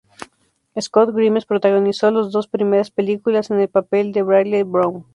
Scott 0.81 1.11
Grimes 1.13 1.45
protagonizó 1.45 2.09
las 2.09 2.31
dos 2.31 2.47
primeras 2.47 2.89
películas 2.89 3.51
en 3.51 3.59
el 3.59 3.69
papel 3.69 4.11
de 4.13 4.23
Bradley 4.23 4.63
Brown. 4.63 5.05